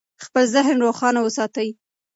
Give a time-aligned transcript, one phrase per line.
[0.25, 1.69] خپل ذهن روښانه وساتئ.